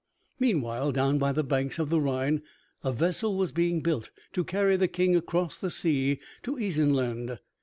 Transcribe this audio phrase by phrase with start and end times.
[0.39, 2.41] Meanwhile down by the banks of the Rhine
[2.83, 7.37] a vessel was being built to carry the King across the sea to Isenland.